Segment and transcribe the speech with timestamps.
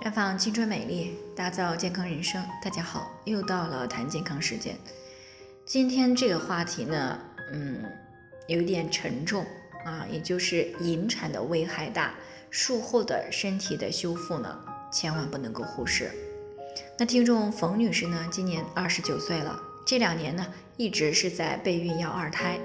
[0.00, 2.42] 绽放青春美丽，打造健康人生。
[2.64, 4.76] 大家好，又到了谈健康时间。
[5.64, 7.18] 今天这个话题呢，
[7.52, 7.84] 嗯，
[8.48, 9.46] 有点沉重
[9.84, 12.14] 啊，也就是引产的危害大，
[12.50, 14.58] 术后的身体的修复呢，
[14.90, 16.10] 千万不能够忽视。
[16.98, 20.46] 那听众冯女士呢，今年二十九岁了，这两年呢，
[20.76, 22.58] 一直是在备孕要二胎。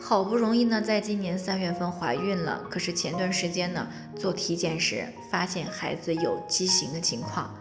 [0.00, 7.54] 好不容易呢，在今年三月份怀孕了，可是前段时间呢，做体检时发现孩子有畸形的情况。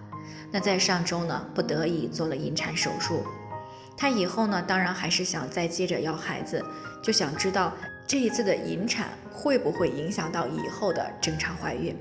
[0.51, 3.23] 那在上周呢，不得已做了引产手术。
[3.95, 6.63] 她以后呢，当然还是想再接着要孩子，
[7.01, 7.71] 就想知道
[8.05, 11.95] 这一次的引产会不会影响到以后的正常怀孕。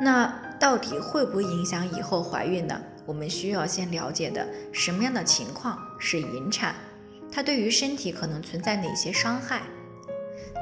[0.00, 2.80] 那到底会不会影响以后怀孕呢？
[3.06, 6.74] 我们需要先了解的什么样的情况是引产？
[7.32, 9.62] 它对于身体可能存在哪些伤害？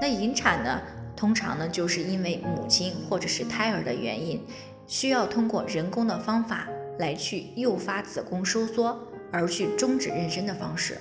[0.01, 0.80] 那引产呢？
[1.16, 4.41] 通常呢，就是因为母亲或者是胎儿的原因，
[4.87, 8.97] 需要通过人工的方法来去诱发子宫收缩
[9.33, 10.97] 而去终止妊娠的方式。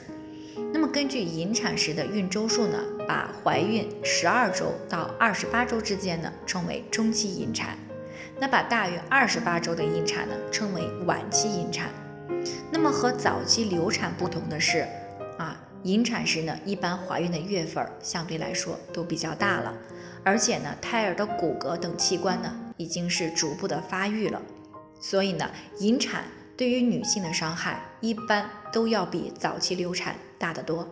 [0.73, 7.77] 那么根据引产时的孕周数呢，把怀孕十二周到二十八周之间呢称为中期引产，
[8.39, 11.89] 那把大于二十八周的引产呢称为晚期引产。
[12.71, 14.87] 那么和早期流产不同的是。
[15.37, 19.73] 啊引产时呢，一般怀孕的月份相对来说都比较大了，
[20.23, 24.41] 而且呢，胎儿的骨骼等器官呢已经是逐步的发育了，
[24.99, 25.49] 所以呢，
[25.79, 26.25] 引产
[26.57, 30.89] 对于女性的伤害一般都要比早期流产大得多。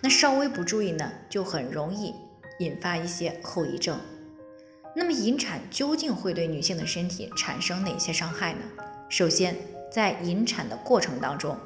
[0.00, 2.12] 那稍微不注意呢，就很容易
[2.58, 3.98] 引发一些后遗症。
[4.94, 8.60] 那么引产究竟会对女性的身体产生哪些伤害呢？
[9.08, 9.56] 首先，
[9.90, 11.56] 在引产的过程当中，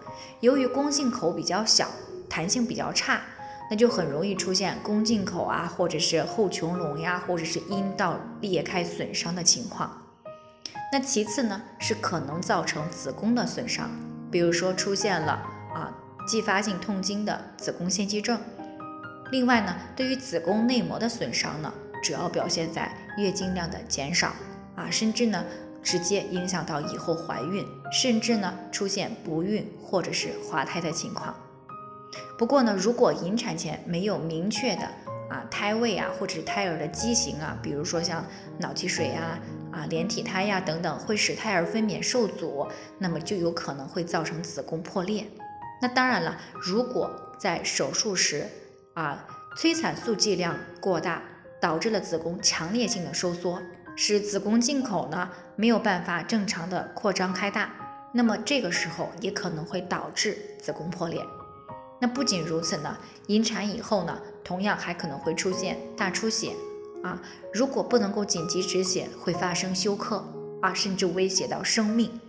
[0.40, 1.88] 由于宫颈口比较小。
[2.28, 3.20] 弹性比较差，
[3.68, 10.02] 那就很容易出现宫颈口啊，或者是后穹窿呀，或者是阴道裂开损伤的情况。
[10.90, 13.90] 那其次呢，是可能造成子宫的损伤，
[14.30, 15.32] 比如说出现了
[15.74, 15.92] 啊
[16.26, 18.40] 继发性痛经的子宫腺肌症。
[19.30, 21.70] 另外呢，对于子宫内膜的损伤呢，
[22.02, 24.34] 主要表现在月经量的减少
[24.74, 25.44] 啊，甚至呢
[25.82, 31.34] 直接影响到以后怀孕，甚至呢出现不孕或者是滑胎的情况。
[32.36, 34.82] 不过呢，如果引产前没有明确的
[35.30, 38.24] 啊胎位啊，或者是胎儿的畸形啊，比如说像
[38.58, 39.38] 脑积水呀、
[39.70, 42.66] 啊连体胎呀等等，会使胎儿分娩受阻，
[42.98, 45.26] 那么就有可能会造成子宫破裂。
[45.80, 48.46] 那当然了，如果在手术时
[48.94, 49.26] 啊
[49.56, 51.22] 催产素剂量过大，
[51.62, 53.62] 导致了子宫强烈性的收缩，
[53.94, 57.70] 使子宫颈口呢没有办法正常的扩张开大，
[58.12, 61.24] 那么这个时候也可能会导致子宫破裂。
[62.00, 66.50] 那不仅如此呢，引产以后呢，同样还可能会出现大出血
[67.04, 67.22] 啊。
[67.54, 70.24] 如果不能够紧急止血，会发生休克
[70.62, 72.20] 啊，甚至威胁到生命。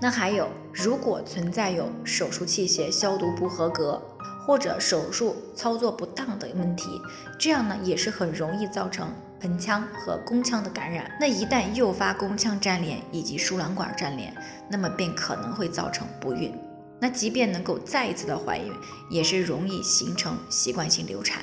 [0.00, 4.02] 那还有，如果存在有手术器械消毒不合格
[4.46, 7.00] 或者手术操作不当的问题，
[7.38, 11.10] 这样呢也是很容易造成盆腔和宫腔的感染。
[11.20, 14.34] 那一旦诱发宫腔粘连以及输卵管粘连，
[14.68, 16.52] 那么便可能会造成不孕。
[16.98, 18.70] 那即便能够再一次的怀孕，
[19.08, 21.42] 也是容易形成习惯性流产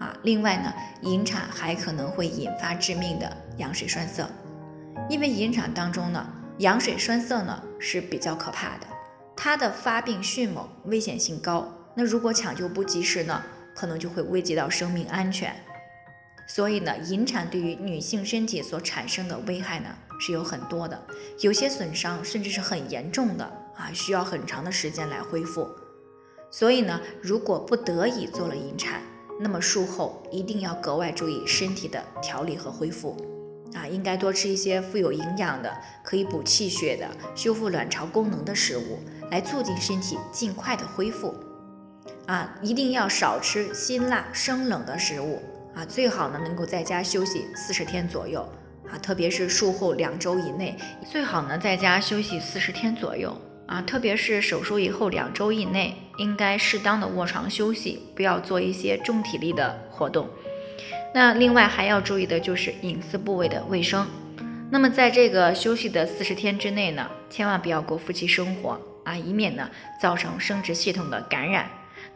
[0.00, 0.12] 啊。
[0.24, 0.72] 另外呢，
[1.02, 4.28] 引产还可能会引发致命的羊水栓塞，
[5.08, 6.26] 因为引产当中呢，
[6.58, 8.86] 羊水栓塞呢是比较可怕的，
[9.36, 11.72] 它的发病迅猛，危险性高。
[11.98, 13.42] 那如果抢救不及时呢，
[13.74, 15.52] 可能就会危及到生命安全。
[16.46, 19.88] 所以呢，引产对于女性身体所产生的危害呢
[20.20, 21.04] 是有很多的，
[21.40, 23.44] 有些损伤甚至是很严重的。
[23.74, 25.68] 啊，需要很长的时间来恢复，
[26.52, 29.02] 所以呢，如果不得已做了引产，
[29.40, 33.16] 那么术后一定要格外注意身体的调理和恢复。
[33.74, 38.98] 啊，应该多吃一些富有营养的、可以补气血的、修复卵巢功能的食物，
[39.30, 41.34] 来促进身体尽快的恢复。
[42.28, 45.42] 啊，一定要少吃辛辣生冷的食物。
[45.74, 48.46] 啊，最好呢能够在家休息四十天左右。
[48.86, 50.76] 啊，特别是术后两周以内，
[51.10, 53.34] 最好呢在家休息四十天左右。
[53.66, 60.28] 啊，特别是手术以后两周以内，应该适当的卧床休息，不要做一些重体力的活动。
[61.14, 64.06] 那另外还要注意的就是隐私部位的卫生。
[64.70, 71.66] 那么在这个休息的四十天之内呢，千万不要过夫妻生活啊，以免呢造成生殖系统的感染。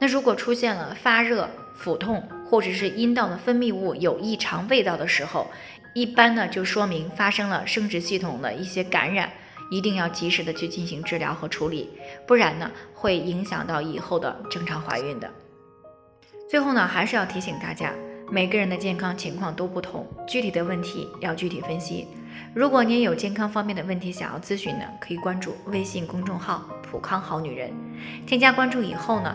[0.03, 5.47] 那如果出现了发热、腹痛，或者是阴道的分泌物有异常味道的时候，
[5.95, 9.31] 一般呢就说明发生了生殖系统的一些感染。
[9.71, 11.89] 一定要及时的去进行治疗和处理，
[12.27, 15.31] 不然呢会影响到以后的正常怀孕的。
[16.51, 17.93] 最后呢，还是要提醒大家，
[18.29, 22.09] 每个人的健康情况都不同，具体的问题要具体分析。
[22.53, 27.71] 如果您有健康方面的问题想要咨询呢，可以关注微信公众号“普康好女人”，
[28.27, 29.35] 添加关注以后呢，